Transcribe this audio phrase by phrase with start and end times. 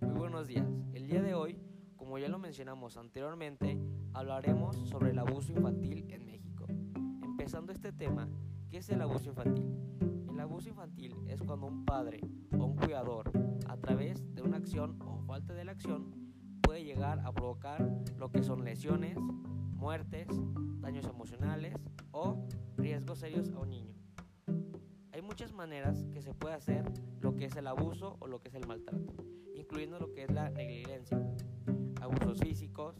[0.00, 0.66] buenos días.
[0.92, 1.58] El día de hoy,
[1.96, 3.80] como ya lo mencionamos anteriormente,
[4.12, 6.66] hablaremos sobre el abuso infantil en México.
[7.22, 8.28] Empezando este tema,
[8.68, 9.74] ¿qué es el abuso infantil?
[10.30, 12.20] El abuso infantil es cuando un padre
[12.52, 13.32] o un cuidador,
[13.66, 16.10] a través de una acción o falta de la acción,
[16.60, 20.28] puede llegar a provocar lo que son lesiones, muertes,
[20.80, 21.74] daños emocionales
[22.10, 23.94] o riesgos serios a un niño.
[25.12, 26.84] Hay muchas maneras que se puede hacer
[27.20, 29.14] lo que es el abuso o lo que es el maltrato,
[29.54, 31.18] incluyendo lo que es la negligencia,
[32.00, 32.96] abusos físicos,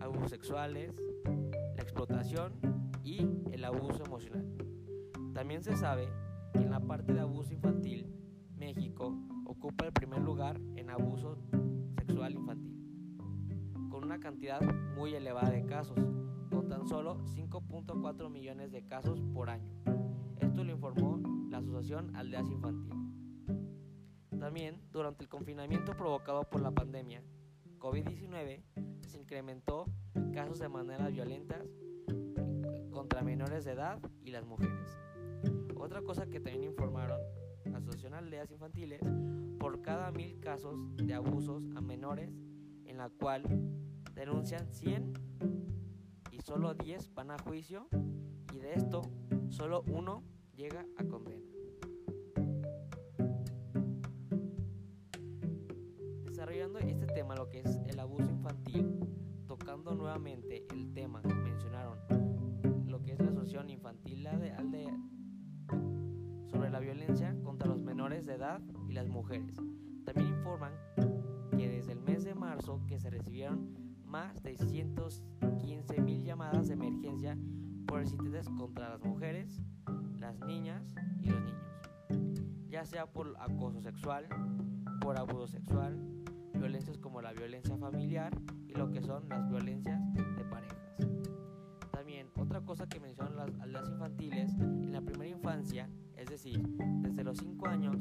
[0.00, 0.94] abusos sexuales,
[1.76, 2.52] la explotación
[3.04, 4.46] y el abuso emocional.
[5.34, 6.08] También se sabe
[6.52, 8.06] que en la parte de abuso infantil,
[8.56, 9.14] México
[9.46, 11.38] ocupa el primer lugar en abuso
[11.96, 12.76] sexual infantil,
[13.90, 14.60] con una cantidad
[14.96, 15.98] muy elevada de casos,
[16.50, 19.70] con tan solo 5.4 millones de casos por año.
[20.40, 23.07] Esto lo informó la Asociación Aldeas Infantil.
[24.48, 27.22] También, durante el confinamiento provocado por la pandemia
[27.78, 28.62] COVID-19,
[29.06, 29.84] se incrementó
[30.32, 31.68] casos de maneras violentas
[32.90, 34.98] contra menores de edad y las mujeres.
[35.76, 37.20] Otra cosa que también informaron
[37.66, 39.02] la Asociación Aldeas Infantiles,
[39.58, 42.32] por cada mil casos de abusos a menores,
[42.86, 43.42] en la cual
[44.14, 45.12] denuncian 100
[46.32, 47.86] y solo 10 van a juicio,
[48.54, 49.02] y de esto
[49.50, 50.22] solo uno
[50.56, 51.57] llega a condena.
[56.38, 59.00] Desarrollando este tema, lo que es el abuso infantil,
[59.48, 61.98] tocando nuevamente el tema que mencionaron,
[62.86, 64.96] lo que es la asociación infantil aldea,
[66.46, 69.56] sobre la violencia contra los menores de edad y las mujeres.
[70.04, 70.74] También informan
[71.56, 76.74] que desde el mes de marzo que se recibieron más de 115 mil llamadas de
[76.74, 77.36] emergencia
[77.84, 79.60] por incidentes contra las mujeres,
[80.20, 84.28] las niñas y los niños, ya sea por acoso sexual,
[85.00, 86.17] por abuso sexual,
[86.58, 88.32] violencias como la violencia familiar
[88.66, 90.78] y lo que son las violencias de parejas.
[91.92, 96.62] También otra cosa que mencionan las aldeas infantiles, en la primera infancia, es decir,
[97.00, 97.96] desde los 5 años,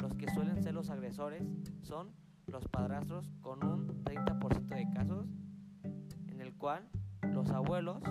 [0.00, 1.44] los que suelen ser los agresores
[1.82, 2.12] son
[2.46, 5.26] los padrastros con un 30% de casos,
[6.28, 6.88] en el cual
[7.22, 8.02] los abuelos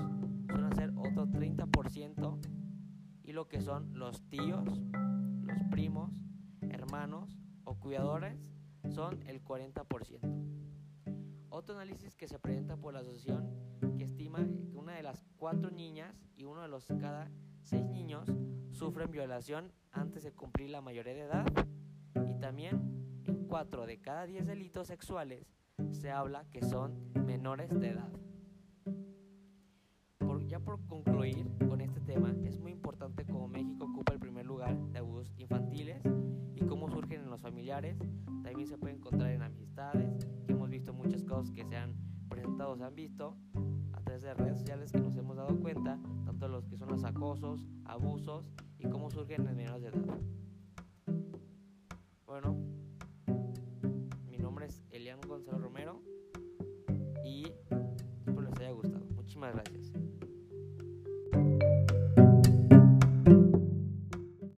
[0.48, 2.40] suelen ser otro 30%
[3.24, 4.82] y lo que son los tíos,
[5.42, 6.12] los primos,
[6.62, 8.40] hermanos o cuidadores
[8.88, 10.20] son el 40%.
[11.50, 13.50] Otro análisis que se presenta por la asociación
[13.98, 14.40] que estima
[14.72, 17.30] que una de las cuatro niñas y uno de los cada
[17.62, 18.32] seis niños
[18.72, 21.46] sufren violación antes de cumplir la mayoría de edad
[22.26, 25.46] y también en cuatro de cada diez delitos sexuales
[25.92, 28.12] se habla que son menores de edad
[30.50, 33.79] ya por concluir con este tema, es muy importante cómo México
[37.70, 41.94] También se puede encontrar en amistades, que hemos visto muchas cosas que se han
[42.28, 43.38] presentado, se han visto
[43.94, 47.04] a través de redes sociales que nos hemos dado cuenta, tanto los que son los
[47.04, 50.20] acosos, abusos y cómo surgen en menores de edad.